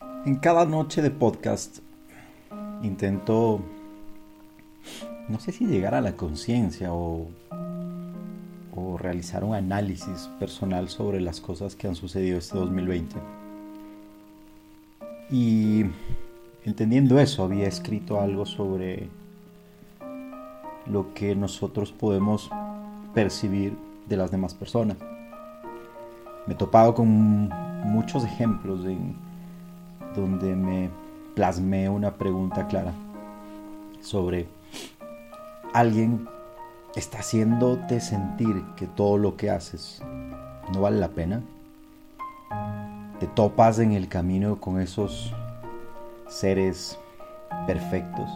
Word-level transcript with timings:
En 0.00 0.36
cada 0.36 0.64
noche 0.66 1.02
de 1.02 1.10
podcast 1.10 1.78
intento, 2.82 3.60
no 5.28 5.40
sé 5.40 5.52
si 5.52 5.66
llegar 5.66 5.94
a 5.94 6.00
la 6.00 6.16
conciencia 6.16 6.92
o, 6.92 7.28
realizar 8.98 9.44
un 9.44 9.54
análisis 9.54 10.28
personal 10.40 10.88
sobre 10.88 11.20
las 11.20 11.40
cosas 11.40 11.76
que 11.76 11.86
han 11.86 11.94
sucedido 11.94 12.38
este 12.38 12.58
2020. 12.58 13.16
Y 15.30 15.84
entendiendo 16.64 17.18
eso, 17.20 17.44
había 17.44 17.68
escrito 17.68 18.20
algo 18.20 18.44
sobre 18.44 19.08
lo 20.86 21.14
que 21.14 21.34
nosotros 21.36 21.92
podemos 21.92 22.50
percibir 23.14 23.76
de 24.08 24.16
las 24.16 24.30
demás 24.30 24.54
personas. 24.54 24.96
Me 26.46 26.54
he 26.54 26.56
topado 26.56 26.94
con 26.94 27.48
muchos 27.84 28.24
ejemplos 28.24 28.84
en 28.84 29.27
donde 30.18 30.54
me 30.54 30.90
plasmé 31.34 31.88
una 31.88 32.14
pregunta 32.14 32.66
clara 32.66 32.92
sobre 34.00 34.48
alguien 35.72 36.28
está 36.96 37.18
haciéndote 37.18 38.00
sentir 38.00 38.64
que 38.76 38.86
todo 38.86 39.18
lo 39.18 39.36
que 39.36 39.50
haces 39.50 40.02
no 40.72 40.80
vale 40.82 40.98
la 40.98 41.08
pena. 41.08 41.42
Te 43.20 43.26
topas 43.26 43.78
en 43.78 43.92
el 43.92 44.08
camino 44.08 44.60
con 44.60 44.80
esos 44.80 45.32
seres 46.28 46.98
perfectos 47.66 48.30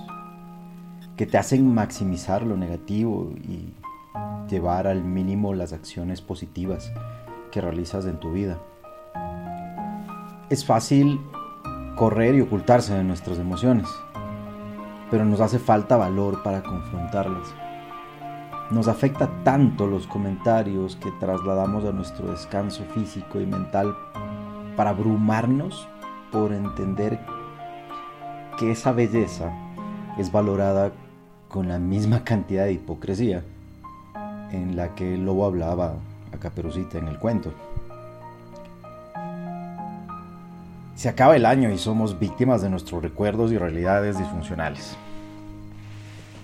que 1.17 1.27
te 1.27 1.39
hacen 1.39 1.73
maximizar 1.73 2.43
lo 2.43 2.57
negativo 2.57 3.31
y 3.43 3.73
llevar 4.49 4.87
al 4.87 5.05
mínimo 5.05 5.55
las 5.55 5.73
acciones 5.73 6.21
positivas 6.21 6.93
que 7.51 7.61
realizas 7.61 8.07
en 8.07 8.19
tu 8.19 8.33
vida. 8.33 8.59
Es 10.51 10.65
fácil 10.65 11.21
correr 11.97 12.35
y 12.35 12.41
ocultarse 12.41 12.95
de 12.95 13.05
nuestras 13.05 13.39
emociones, 13.39 13.89
pero 15.11 15.25
nos 15.25 15.41
hace 15.41 15.59
falta 15.59 15.97
valor 15.97 16.43
para 16.43 16.63
confrontarlas. 16.63 17.55
Nos 18.71 18.89
afecta 18.89 19.29
tanto 19.45 19.87
los 19.87 20.07
comentarios 20.07 20.97
que 20.97 21.11
trasladamos 21.21 21.85
a 21.85 21.93
nuestro 21.93 22.31
descanso 22.31 22.85
físico 22.95 23.39
y 23.41 23.47
mental 23.47 23.95
para 24.77 24.91
abrumarnos 24.91 25.87
por 26.31 26.53
entender 26.53 27.21
que 28.59 28.71
esa 28.71 28.93
belleza 28.93 29.53
es 30.17 30.33
valorada 30.33 30.93
con 31.49 31.69
la 31.69 31.79
misma 31.79 32.25
cantidad 32.25 32.65
de 32.65 32.73
hipocresía 32.73 33.45
en 34.51 34.77
la 34.77 34.95
que 34.95 35.15
el 35.15 35.25
lobo 35.27 35.45
hablaba 35.45 35.95
a 36.33 36.39
Caperucita 36.39 36.99
en 36.99 37.09
el 37.09 37.19
cuento. 37.19 37.53
Se 41.03 41.09
acaba 41.09 41.35
el 41.35 41.47
año 41.47 41.73
y 41.73 41.79
somos 41.79 42.21
víctimas 42.21 42.63
de 42.63 42.71
nuestros 42.71 43.03
recuerdos 43.03 43.51
y 43.51 43.59
realidades 43.59 44.19
disfuncionales. 44.19 44.97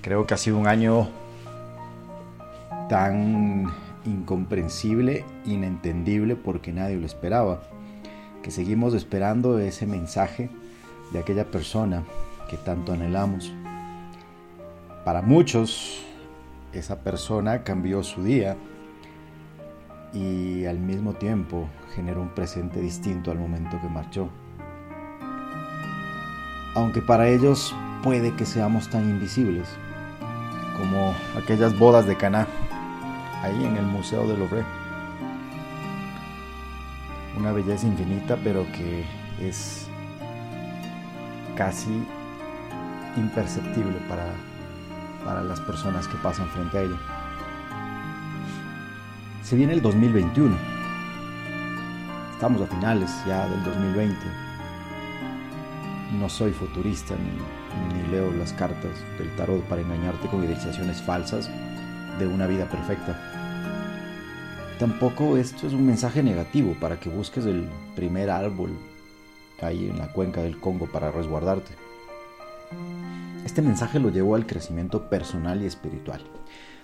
Creo 0.02 0.26
que 0.26 0.34
ha 0.34 0.36
sido 0.36 0.58
un 0.58 0.66
año 0.66 1.08
tan 2.88 3.72
incomprensible, 4.04 5.24
inentendible 5.46 6.34
porque 6.34 6.72
nadie 6.72 6.96
lo 6.96 7.06
esperaba, 7.06 7.62
que 8.42 8.50
seguimos 8.50 8.94
esperando 8.94 9.60
ese 9.60 9.86
mensaje 9.86 10.50
de 11.12 11.20
aquella 11.20 11.44
persona 11.44 12.02
que 12.50 12.56
tanto 12.56 12.92
anhelamos. 12.92 13.54
Para 15.04 15.22
muchos, 15.22 16.02
esa 16.72 17.04
persona 17.04 17.62
cambió 17.62 18.02
su 18.02 18.24
día 18.24 18.56
y 20.12 20.64
al 20.64 20.80
mismo 20.80 21.12
tiempo 21.12 21.68
generó 21.94 22.20
un 22.20 22.30
presente 22.30 22.80
distinto 22.80 23.30
al 23.30 23.38
momento 23.38 23.80
que 23.80 23.88
marchó. 23.88 24.28
Aunque 26.74 27.02
para 27.02 27.28
ellos 27.28 27.74
puede 28.02 28.34
que 28.34 28.46
seamos 28.46 28.88
tan 28.88 29.08
invisibles 29.08 29.68
como 30.78 31.14
aquellas 31.36 31.76
bodas 31.78 32.06
de 32.06 32.16
Caná 32.16 32.46
ahí 33.42 33.64
en 33.64 33.76
el 33.76 33.86
Museo 33.86 34.26
del 34.26 34.38
Louvre. 34.38 34.64
Una 37.36 37.52
belleza 37.52 37.86
infinita, 37.86 38.36
pero 38.42 38.66
que 38.72 39.04
es 39.40 39.86
casi 41.56 42.02
imperceptible 43.16 43.96
para, 44.08 44.26
para 45.24 45.42
las 45.42 45.60
personas 45.60 46.06
que 46.08 46.16
pasan 46.18 46.48
frente 46.48 46.78
a 46.78 46.82
ella. 46.82 46.96
Se 49.42 49.56
viene 49.56 49.72
el 49.72 49.82
2021. 49.82 50.54
Estamos 52.32 52.62
a 52.62 52.66
finales 52.66 53.10
ya 53.26 53.46
del 53.48 53.64
2020. 53.64 54.47
No 56.12 56.28
soy 56.30 56.52
futurista 56.52 57.14
ni, 57.16 58.10
leo 58.10 58.32
las 58.32 58.54
cartas 58.54 58.92
del 59.18 59.34
tarot 59.36 59.62
para 59.64 59.82
engañarte 59.82 60.26
con 60.28 60.42
idealizaciones 60.42 61.02
falsas 61.02 61.50
de 62.18 62.26
una 62.26 62.46
vida 62.46 62.64
perfecta. 62.70 63.20
Tampoco 64.78 65.36
esto 65.36 65.66
es 65.66 65.74
un 65.74 65.84
mensaje 65.84 66.22
negativo 66.22 66.74
para 66.80 66.98
que 66.98 67.10
busques 67.10 67.44
el 67.44 67.68
primer 67.94 68.30
árbol 68.30 68.70
ahí 69.60 69.90
en 69.90 69.98
la 69.98 70.10
cuenca 70.12 70.40
del 70.40 70.58
Congo 70.58 70.86
para 70.86 71.10
resguardarte. 71.10 71.72
Este 73.44 73.60
mensaje 73.60 73.98
lo 73.98 74.08
llevo 74.08 74.34
al 74.34 74.46
crecimiento 74.46 75.10
personal 75.10 75.62
y 75.62 75.66
espiritual. 75.66 76.22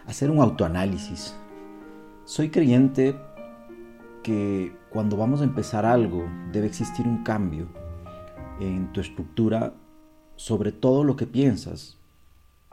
Hacer 0.07 0.31
un 0.31 0.41
autoanálisis. 0.41 1.35
Soy 2.27 2.51
creyente 2.51 3.17
que 4.23 4.77
cuando 4.91 5.17
vamos 5.17 5.41
a 5.41 5.45
empezar 5.45 5.87
algo 5.87 6.27
debe 6.53 6.67
existir 6.67 7.07
un 7.07 7.23
cambio 7.23 7.69
en 8.61 8.93
tu 8.93 9.01
estructura 9.01 9.75
sobre 10.37 10.73
todo 10.73 11.05
lo 11.05 11.17
que 11.17 11.27
piensas 11.27 11.97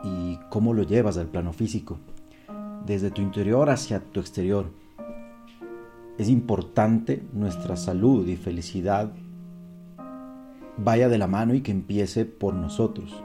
y 0.03 0.39
cómo 0.49 0.73
lo 0.73 0.83
llevas 0.83 1.17
al 1.17 1.27
plano 1.27 1.53
físico, 1.53 1.97
desde 2.85 3.11
tu 3.11 3.21
interior 3.21 3.69
hacia 3.69 3.99
tu 3.99 4.19
exterior. 4.19 4.65
Es 6.17 6.29
importante 6.29 7.23
nuestra 7.33 7.75
salud 7.75 8.27
y 8.27 8.35
felicidad 8.35 9.11
vaya 10.77 11.09
de 11.09 11.17
la 11.17 11.27
mano 11.27 11.53
y 11.53 11.61
que 11.61 11.71
empiece 11.71 12.25
por 12.25 12.53
nosotros. 12.53 13.23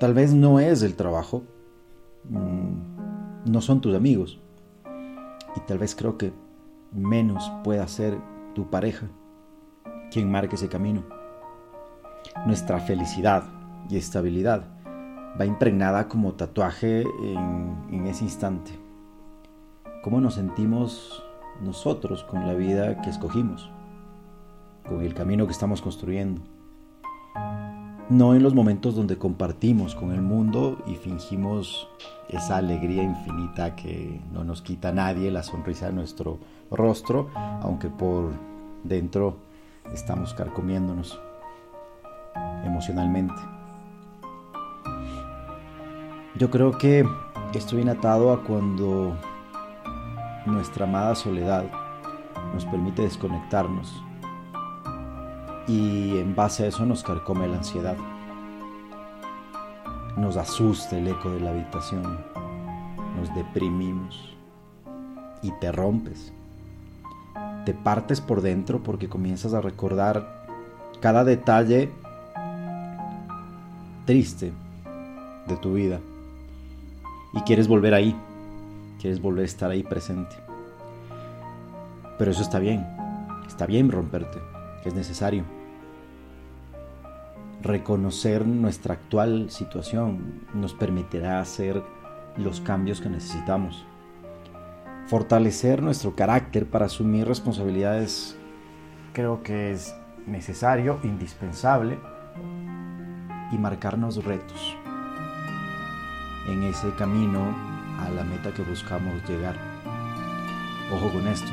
Tal 0.00 0.14
vez 0.14 0.32
no 0.32 0.60
es 0.60 0.82
el 0.82 0.94
trabajo, 0.94 1.42
mm, 2.30 3.50
no 3.50 3.60
son 3.60 3.80
tus 3.80 3.94
amigos 3.94 4.38
y 5.56 5.60
tal 5.60 5.78
vez 5.78 5.94
creo 5.94 6.16
que 6.16 6.32
menos 6.92 7.50
pueda 7.64 7.86
ser 7.88 8.16
tu 8.54 8.70
pareja 8.70 9.08
quien 10.10 10.30
marque 10.30 10.56
ese 10.56 10.68
camino. 10.68 11.02
Nuestra 12.46 12.80
felicidad 12.80 13.44
y 13.88 13.96
estabilidad 13.96 14.64
va 15.40 15.46
impregnada 15.46 16.08
como 16.08 16.34
tatuaje 16.34 17.02
en, 17.02 17.76
en 17.90 18.06
ese 18.06 18.24
instante. 18.24 18.72
¿Cómo 20.02 20.20
nos 20.20 20.34
sentimos 20.34 21.24
nosotros 21.60 22.24
con 22.24 22.46
la 22.46 22.54
vida 22.54 23.00
que 23.02 23.10
escogimos? 23.10 23.70
con 24.88 25.02
el 25.02 25.14
camino 25.14 25.46
que 25.46 25.52
estamos 25.52 25.82
construyendo. 25.82 26.40
No 28.08 28.34
en 28.34 28.42
los 28.42 28.54
momentos 28.54 28.94
donde 28.94 29.18
compartimos 29.18 29.94
con 29.94 30.12
el 30.12 30.22
mundo 30.22 30.82
y 30.86 30.94
fingimos 30.94 31.88
esa 32.30 32.56
alegría 32.56 33.02
infinita 33.02 33.76
que 33.76 34.20
no 34.32 34.44
nos 34.44 34.62
quita 34.62 34.92
nadie 34.92 35.30
la 35.30 35.42
sonrisa 35.42 35.86
de 35.86 35.92
nuestro 35.92 36.38
rostro, 36.70 37.28
aunque 37.34 37.88
por 37.90 38.30
dentro 38.82 39.36
estamos 39.92 40.34
carcomiéndonos 40.34 41.20
emocionalmente. 42.64 43.34
Yo 46.36 46.50
creo 46.50 46.78
que 46.78 47.04
esto 47.52 47.76
viene 47.76 47.92
atado 47.92 48.32
a 48.32 48.44
cuando 48.44 49.16
nuestra 50.46 50.84
amada 50.84 51.14
soledad 51.14 51.64
nos 52.54 52.64
permite 52.66 53.02
desconectarnos 53.02 54.02
y 55.66 56.18
en 56.18 56.34
base 56.34 56.64
a 56.64 56.66
eso 56.68 56.86
nos 56.86 57.02
carcome 57.02 57.46
la 57.46 57.56
ansiedad. 57.56 57.96
Nos 60.16 60.36
asusta 60.36 60.96
el 60.96 61.08
eco 61.08 61.30
de 61.30 61.40
la 61.40 61.50
habitación, 61.50 62.24
nos 63.16 63.32
deprimimos 63.34 64.36
y 65.42 65.52
te 65.60 65.70
rompes. 65.70 66.32
Te 67.68 67.74
partes 67.74 68.22
por 68.22 68.40
dentro 68.40 68.82
porque 68.82 69.10
comienzas 69.10 69.52
a 69.52 69.60
recordar 69.60 70.46
cada 71.02 71.22
detalle 71.22 71.90
triste 74.06 74.54
de 75.46 75.56
tu 75.58 75.74
vida 75.74 76.00
y 77.34 77.42
quieres 77.42 77.68
volver 77.68 77.92
ahí, 77.92 78.16
quieres 78.98 79.20
volver 79.20 79.42
a 79.42 79.44
estar 79.44 79.70
ahí 79.70 79.82
presente. 79.82 80.34
Pero 82.16 82.30
eso 82.30 82.40
está 82.40 82.58
bien, 82.58 82.86
está 83.46 83.66
bien 83.66 83.90
romperte, 83.90 84.38
es 84.86 84.94
necesario 84.94 85.44
reconocer 87.60 88.46
nuestra 88.46 88.94
actual 88.94 89.50
situación 89.50 90.40
nos 90.54 90.72
permitirá 90.72 91.38
hacer 91.38 91.82
los 92.38 92.62
cambios 92.62 93.02
que 93.02 93.10
necesitamos. 93.10 93.84
Fortalecer 95.08 95.82
nuestro 95.82 96.14
carácter 96.14 96.66
para 96.66 96.84
asumir 96.84 97.26
responsabilidades 97.26 98.36
creo 99.14 99.42
que 99.42 99.72
es 99.72 99.94
necesario, 100.26 101.00
indispensable, 101.02 101.98
y 103.50 103.56
marcarnos 103.56 104.22
retos 104.22 104.76
en 106.46 106.62
ese 106.64 106.90
camino 106.98 107.40
a 107.98 108.10
la 108.10 108.22
meta 108.22 108.52
que 108.52 108.60
buscamos 108.62 109.26
llegar. 109.26 109.56
Ojo 110.94 111.10
con 111.10 111.26
esto. 111.26 111.52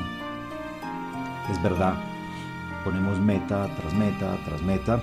Es 1.50 1.64
verdad, 1.64 1.94
ponemos 2.84 3.18
meta 3.22 3.70
tras 3.78 3.94
meta 3.94 4.38
tras 4.44 4.62
meta 4.64 5.00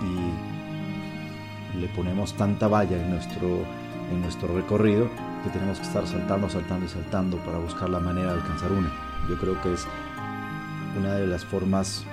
y 0.00 1.76
le 1.80 1.88
ponemos 1.88 2.34
tanta 2.34 2.68
valla 2.68 3.02
en 3.02 3.10
nuestro, 3.10 3.64
en 4.12 4.22
nuestro 4.22 4.54
recorrido 4.54 5.08
que 5.42 5.50
tenemos 5.50 5.78
que 5.78 5.86
estar 5.86 6.06
saltando, 6.06 6.48
saltando 6.48 6.86
y 6.86 6.88
saltando 6.88 7.36
para 7.38 7.58
buscar 7.58 7.88
la 7.88 8.00
manera 8.00 8.34
de 8.34 8.40
alcanzar 8.40 8.72
una. 8.72 8.90
Yo 9.28 9.38
creo 9.38 9.60
que 9.62 9.72
es 9.72 9.86
una 10.98 11.14
de 11.14 11.26
las 11.26 11.44
formas 11.44 12.04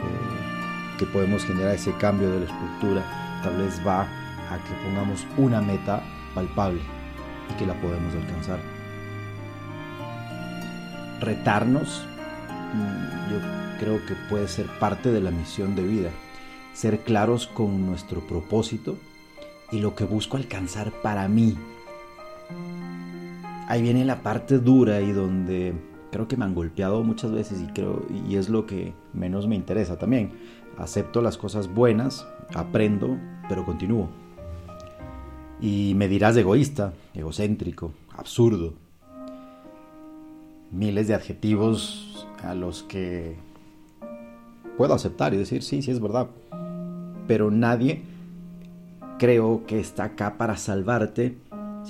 eh, 0.00 0.98
que 0.98 1.06
podemos 1.06 1.44
generar 1.44 1.74
ese 1.74 1.92
cambio 1.96 2.30
de 2.30 2.40
la 2.40 2.46
estructura. 2.46 3.40
Tal 3.42 3.56
vez 3.56 3.80
va 3.86 4.02
a 4.02 4.58
que 4.58 4.74
pongamos 4.84 5.26
una 5.36 5.60
meta 5.60 6.02
palpable 6.34 6.80
y 7.50 7.58
que 7.58 7.66
la 7.66 7.74
podemos 7.74 8.14
alcanzar. 8.14 8.58
Retarnos, 11.20 12.06
mm, 12.74 13.32
yo 13.32 13.38
creo 13.78 14.06
que 14.06 14.14
puede 14.28 14.48
ser 14.48 14.66
parte 14.78 15.10
de 15.10 15.20
la 15.20 15.30
misión 15.30 15.74
de 15.74 15.82
vida. 15.82 16.10
Ser 16.74 17.00
claros 17.00 17.46
con 17.46 17.86
nuestro 17.86 18.20
propósito 18.20 18.96
y 19.70 19.80
lo 19.80 19.94
que 19.94 20.04
busco 20.04 20.36
alcanzar 20.36 20.90
para 20.90 21.28
mí. 21.28 21.56
Ahí 23.72 23.80
viene 23.80 24.04
la 24.04 24.22
parte 24.22 24.58
dura 24.58 25.00
y 25.00 25.12
donde 25.12 25.72
creo 26.10 26.28
que 26.28 26.36
me 26.36 26.44
han 26.44 26.54
golpeado 26.54 27.02
muchas 27.04 27.32
veces 27.32 27.58
y 27.62 27.72
creo 27.72 28.04
y 28.28 28.36
es 28.36 28.50
lo 28.50 28.66
que 28.66 28.92
menos 29.14 29.46
me 29.46 29.56
interesa 29.56 29.98
también. 29.98 30.32
Acepto 30.76 31.22
las 31.22 31.38
cosas 31.38 31.72
buenas, 31.72 32.26
aprendo, 32.54 33.16
pero 33.48 33.64
continúo. 33.64 34.10
Y 35.58 35.94
me 35.96 36.06
dirás 36.06 36.36
egoísta, 36.36 36.92
egocéntrico, 37.14 37.94
absurdo. 38.14 38.74
Miles 40.70 41.08
de 41.08 41.14
adjetivos 41.14 42.28
a 42.44 42.54
los 42.54 42.82
que 42.82 43.36
puedo 44.76 44.92
aceptar 44.92 45.32
y 45.32 45.38
decir, 45.38 45.62
sí, 45.62 45.80
sí 45.80 45.90
es 45.90 45.98
verdad. 45.98 46.28
Pero 47.26 47.50
nadie 47.50 48.02
creo 49.18 49.64
que 49.66 49.80
está 49.80 50.04
acá 50.04 50.36
para 50.36 50.58
salvarte 50.58 51.38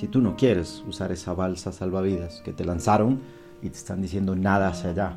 si 0.02 0.08
tú 0.08 0.20
no 0.20 0.34
quieres 0.34 0.82
usar 0.88 1.12
esa 1.12 1.32
balsa 1.32 1.70
salvavidas 1.70 2.43
que 2.44 2.52
te 2.52 2.64
lanzaron 2.64 3.20
y 3.62 3.69
te 3.69 3.76
están 3.76 4.02
diciendo 4.02 4.34
nada 4.34 4.66
hacia 4.66 4.90
allá. 4.90 5.16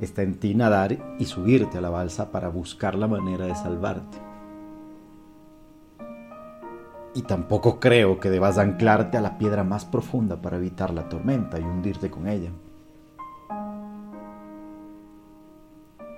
Está 0.00 0.22
en 0.22 0.38
ti 0.38 0.54
nadar 0.54 1.16
y 1.18 1.24
subirte 1.24 1.78
a 1.78 1.80
la 1.80 1.90
balsa 1.90 2.30
para 2.30 2.50
buscar 2.50 2.94
la 2.94 3.08
manera 3.08 3.46
de 3.46 3.54
salvarte 3.56 4.18
y 7.14 7.22
tampoco 7.22 7.80
creo 7.80 8.20
que 8.20 8.30
debas 8.30 8.58
anclarte 8.58 9.18
a 9.18 9.20
la 9.22 9.38
piedra 9.38 9.64
más 9.64 9.84
profunda 9.84 10.40
para 10.40 10.58
evitar 10.58 10.94
la 10.94 11.08
tormenta 11.08 11.58
y 11.58 11.64
hundirte 11.64 12.10
con 12.10 12.28
ella. 12.28 12.50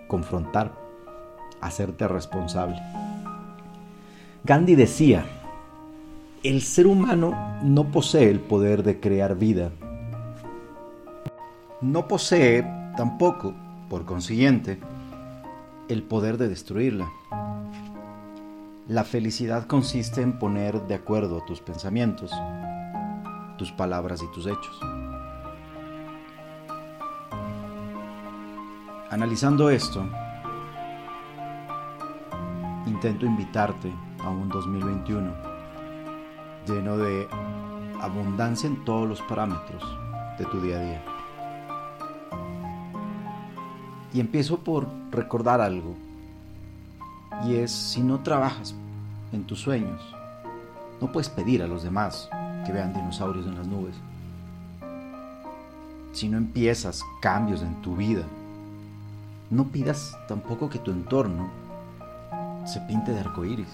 Confrontar, 0.08 0.74
hacerte 1.62 2.06
responsable. 2.06 2.76
Gandhi 4.44 4.74
decía, 4.74 5.24
el 6.43 6.61
ser 6.62 6.89
humano 6.89 7.61
no 7.62 7.85
posee 7.85 8.29
el 8.29 8.41
poder 8.41 8.83
de 8.83 8.99
crear 8.99 9.37
vida. 9.37 9.71
No 11.81 12.09
posee 12.09 12.67
tampoco, 12.97 13.55
por 13.89 14.05
consiguiente, 14.05 14.81
el 15.89 16.03
poder 16.03 16.39
de 16.39 16.49
destruirla. 16.49 17.09
La 18.89 19.05
felicidad 19.05 19.67
consiste 19.67 20.21
en 20.21 20.39
poner 20.41 20.83
de 20.89 20.97
acuerdo 20.97 21.44
tus 21.47 21.61
pensamientos, 21.61 22.33
tus 23.56 23.71
palabras 23.71 24.21
y 24.23 24.33
tus 24.35 24.47
hechos. 24.47 24.81
Analizando 29.11 29.71
esto, 29.71 30.05
intento 32.87 33.27
invitarte 33.27 33.93
a 34.21 34.31
un 34.31 34.49
2021 34.49 35.51
lleno 36.67 36.97
de 36.97 37.29
abundancia 38.00 38.67
en 38.67 38.85
todos 38.85 39.09
los 39.09 39.20
parámetros 39.23 39.82
de 40.38 40.44
tu 40.47 40.61
día 40.61 40.79
a 40.79 40.82
día. 40.82 41.03
Y 44.12 44.20
empiezo 44.20 44.59
por 44.59 44.87
recordar 45.11 45.61
algo 45.61 45.94
y 47.44 47.56
es 47.56 47.73
si 47.73 48.00
no 48.03 48.20
trabajas 48.20 48.75
en 49.32 49.44
tus 49.44 49.61
sueños, 49.61 50.00
no 51.00 51.11
puedes 51.11 51.29
pedir 51.29 51.62
a 51.62 51.67
los 51.67 51.82
demás 51.82 52.29
que 52.65 52.73
vean 52.73 52.93
dinosaurios 52.93 53.47
en 53.47 53.56
las 53.56 53.67
nubes. 53.67 53.97
Si 56.12 56.29
no 56.29 56.37
empiezas 56.37 57.03
cambios 57.20 57.62
en 57.62 57.81
tu 57.82 57.97
vida, 57.97 58.25
no 59.50 59.65
pidas 59.65 60.17
tampoco 60.29 60.69
que 60.69 60.79
tu 60.79 60.91
entorno 60.91 61.50
se 62.67 62.81
pinte 62.81 63.12
de 63.12 63.20
arcoíris. 63.20 63.69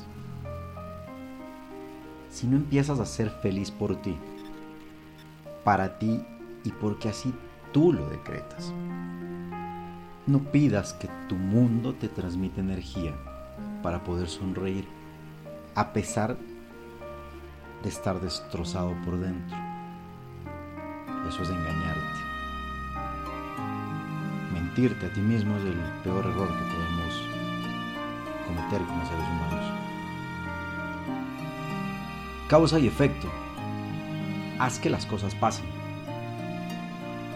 Si 2.30 2.46
no 2.46 2.56
empiezas 2.56 3.00
a 3.00 3.06
ser 3.06 3.30
feliz 3.30 3.70
por 3.70 3.96
ti, 3.96 4.16
para 5.64 5.98
ti 5.98 6.22
y 6.64 6.72
porque 6.72 7.08
así 7.08 7.32
tú 7.72 7.92
lo 7.92 8.08
decretas. 8.08 8.72
No 10.26 10.40
pidas 10.40 10.92
que 10.94 11.08
tu 11.28 11.36
mundo 11.36 11.94
te 11.94 12.08
transmita 12.08 12.60
energía 12.60 13.14
para 13.82 14.04
poder 14.04 14.28
sonreír 14.28 14.86
a 15.75 15.92
pesar 15.92 16.36
de 17.82 17.88
estar 17.88 18.20
destrozado 18.20 18.92
por 19.04 19.19
dentro. 19.19 19.56
Eso 21.28 21.42
es 21.42 21.50
engañarte. 21.50 22.19
Mentirte 24.52 25.06
a 25.06 25.12
ti 25.12 25.20
mismo 25.20 25.56
es 25.56 25.64
el 25.64 25.78
peor 26.02 26.26
error 26.26 26.48
que 26.48 26.64
podemos 26.64 27.22
cometer 28.46 28.81
como 28.86 29.06
seres 29.06 29.24
humanos. 29.24 29.77
Causa 32.48 32.78
y 32.78 32.86
efecto. 32.86 33.28
Haz 34.58 34.78
que 34.78 34.88
las 34.88 35.04
cosas 35.04 35.34
pasen. 35.34 35.66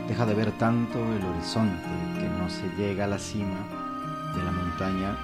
Deja 0.09 0.25
de 0.25 0.33
ver 0.33 0.51
tanto 0.53 0.99
el 0.99 1.23
horizonte 1.23 1.85
que 2.19 2.27
no 2.31 2.49
se 2.49 2.67
llega 2.79 3.05
a 3.05 3.09
la 3.09 3.19
cima 3.19 3.59
de 4.35 4.43
la 4.43 4.51
montaña 4.51 5.15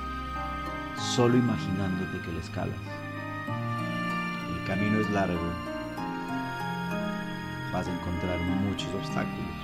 solo 0.99 1.39
imaginándote 1.39 2.21
que 2.21 2.33
le 2.33 2.41
escalas. 2.41 2.77
El 4.51 4.67
camino 4.67 5.01
es 5.01 5.09
largo, 5.11 5.41
vas 7.73 7.87
a 7.87 7.91
encontrar 7.91 8.39
muchos 8.41 8.89
obstáculos, 8.95 9.57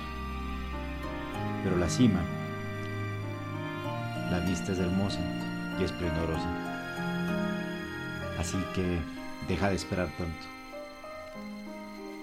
pero 1.63 1.77
la 1.77 1.87
cima, 1.87 2.21
la 4.31 4.39
vista 4.39 4.71
es 4.71 4.79
hermosa 4.79 5.19
y 5.79 5.83
esplendorosa. 5.83 6.49
Así 8.39 8.57
que 8.73 8.99
deja 9.47 9.69
de 9.69 9.75
esperar 9.75 10.09
tanto. 10.17 10.55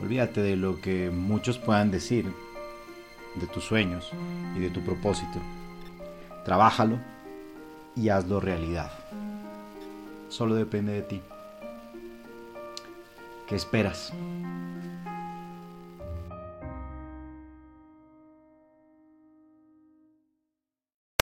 Olvídate 0.00 0.42
de 0.42 0.56
lo 0.56 0.80
que 0.80 1.10
muchos 1.10 1.58
puedan 1.58 1.90
decir 1.90 2.26
de 3.36 3.46
tus 3.46 3.64
sueños 3.64 4.10
y 4.56 4.60
de 4.60 4.70
tu 4.70 4.80
propósito. 4.80 5.38
Trabájalo 6.44 6.98
y 7.94 8.08
hazlo 8.08 8.40
realidad. 8.40 8.90
Solo 10.28 10.54
depende 10.54 10.92
de 10.92 11.02
ti. 11.02 11.22
¿Qué 13.46 13.54
esperas? 13.54 14.12